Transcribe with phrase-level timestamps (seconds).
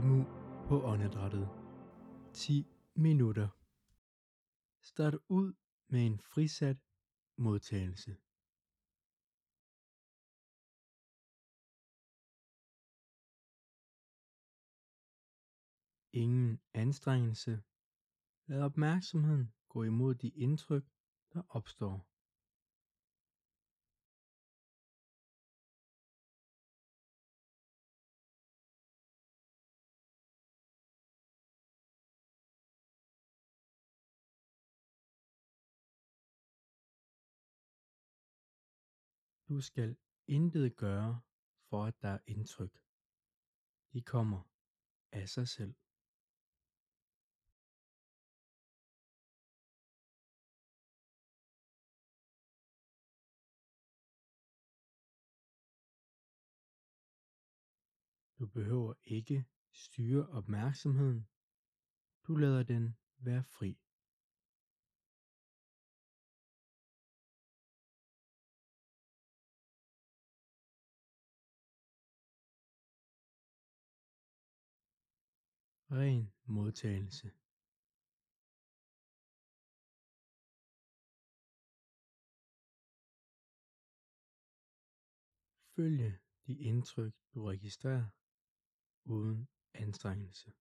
[0.00, 0.24] MU
[0.68, 1.48] på åndedrættet.
[2.34, 3.48] 10 minutter.
[4.82, 5.54] Start ud
[5.88, 6.76] med en frisat
[7.36, 8.16] modtagelse.
[16.12, 17.62] Ingen anstrengelse.
[18.46, 20.84] Lad opmærksomheden gå imod de indtryk,
[21.32, 22.11] der opstår.
[39.52, 41.20] Du skal intet gøre
[41.68, 42.80] for at der er indtryk.
[43.92, 44.42] De kommer
[45.12, 45.74] af sig selv.
[58.38, 61.28] Du behøver ikke styre opmærksomheden.
[62.26, 63.78] Du lader den være fri.
[75.92, 77.32] Ren modtagelse.
[85.76, 88.08] Følge de indtryk, du registrerer,
[89.04, 90.52] uden anstrengelse.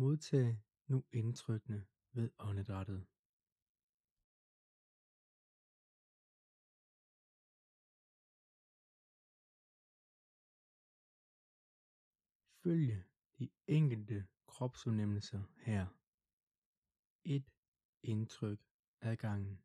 [0.00, 3.06] Modtag nu indtrykkene ved åndedrættet.
[12.62, 13.04] Følge
[13.38, 15.86] de enkelte kropsfornemmelser her.
[17.24, 17.50] Et
[18.02, 18.60] indtryk
[19.00, 19.62] ad gangen.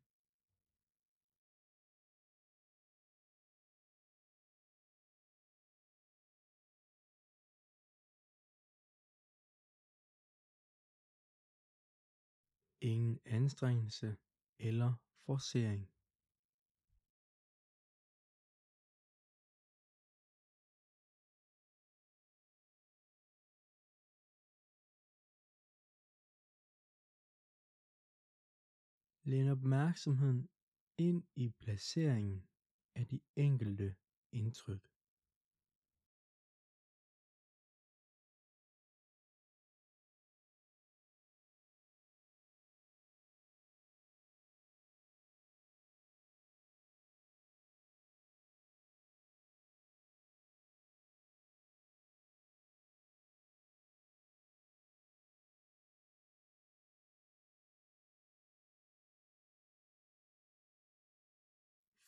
[12.80, 14.16] Ingen anstrengelse
[14.58, 14.94] eller
[15.26, 15.90] forcering.
[29.24, 30.48] Læn opmærksomheden
[30.98, 32.48] ind i placeringen
[32.94, 33.96] af de enkelte
[34.32, 34.95] indtryk.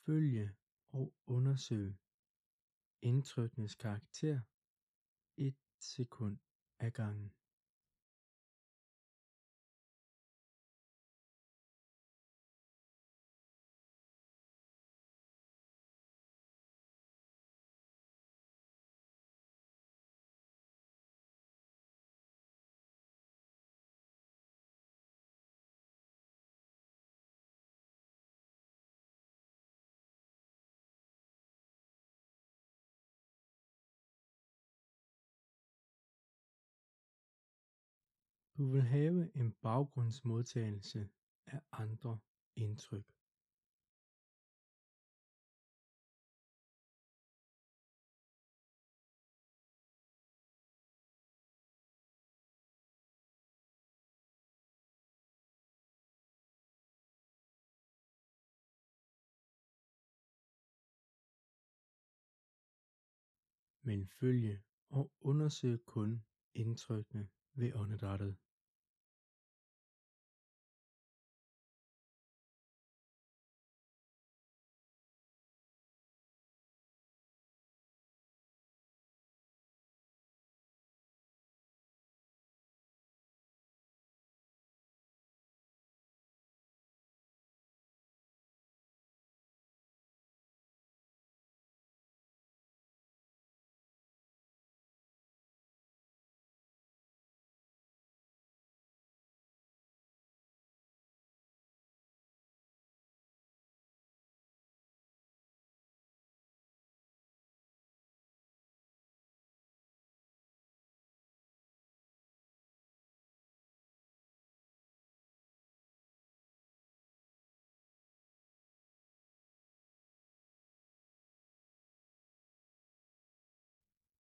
[0.09, 0.51] Forfølge
[0.89, 1.97] og undersøge
[3.03, 4.41] indtrykkenes karakter
[5.37, 6.39] et sekund
[6.79, 7.38] ad gangen.
[38.59, 41.09] Du vil have en baggrundsmodtagelse
[41.47, 42.19] af andre
[42.57, 43.05] indtryk.
[63.83, 66.25] Men følge og undersøg kun
[66.55, 68.37] indtrykkene ved åndedrættet.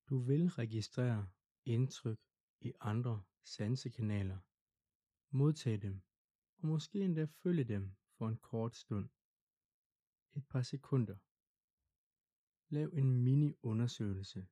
[0.08, 1.28] Du vil registrere
[1.64, 2.18] indtryk
[2.60, 4.38] i andre sansekanaler,
[5.30, 6.02] modtage dem
[6.56, 9.08] og måske endda følge dem for en kort stund.
[10.36, 11.16] Et par sekunder.
[12.74, 14.46] Lav en mini-undersøgelse,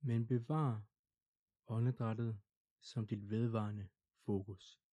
[0.00, 0.84] men bevar
[1.66, 2.40] åndedrættet
[2.80, 3.88] som dit vedvarende
[4.24, 4.85] fokus.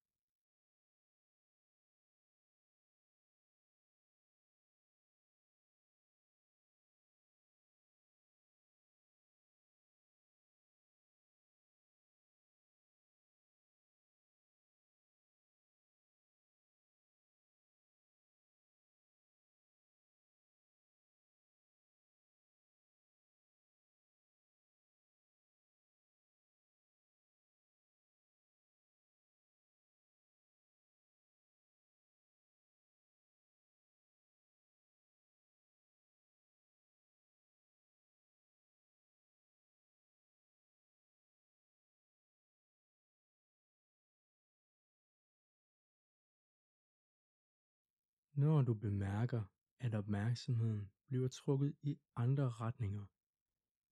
[48.35, 49.43] Når du bemærker,
[49.79, 53.05] at opmærksomheden bliver trukket i andre retninger,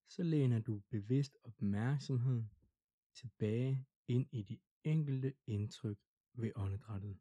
[0.07, 2.51] så læner du bevidst opmærksomheden
[3.13, 5.97] tilbage ind i de enkelte indtryk
[6.33, 7.19] ved åndedrættet.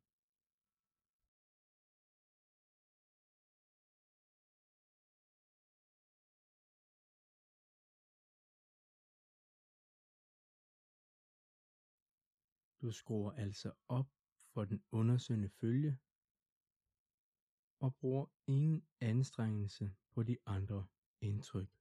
[12.83, 14.09] Du skruer altså op
[14.53, 15.99] for den undersøgende følge
[17.81, 20.87] og bruger ingen anstrengelse på de andre
[21.21, 21.80] indtryk.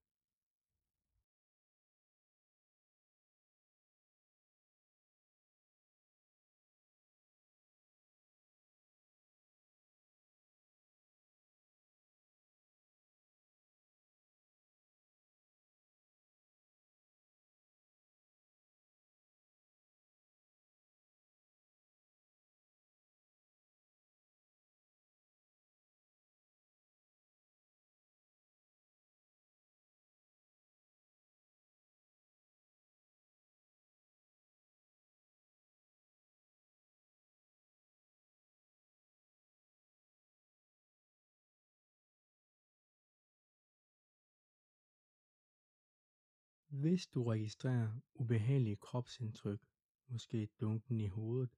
[46.69, 49.59] Hvis du registrerer ubehagelige kropsindtryk,
[50.07, 51.49] måske dunken i hovedet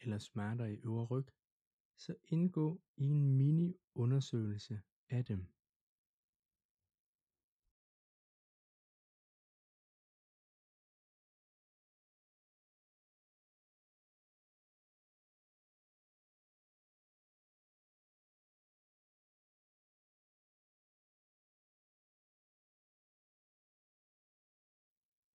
[0.00, 1.26] eller smerter i øvre ryg,
[1.96, 5.46] så indgå i en mini-undersøgelse af dem.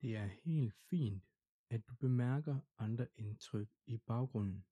[0.05, 1.23] Det er helt fint,
[1.69, 4.65] at du bemærker andre indtryk i baggrunden.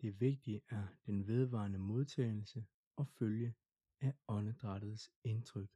[0.00, 3.54] Det vigtige er den vedvarende modtagelse og følge
[4.00, 5.70] af åndedrættets indtryk.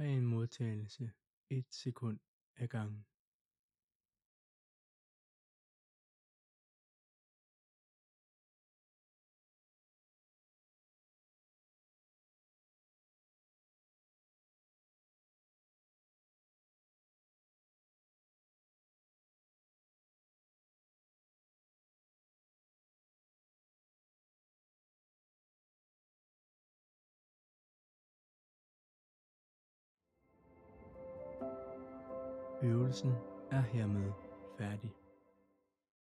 [0.00, 1.12] Ren modtagelse
[1.50, 2.20] et sekund
[2.56, 3.09] ad gangen.
[32.62, 33.12] Øvelsen
[33.50, 34.12] er hermed
[34.58, 34.99] færdig.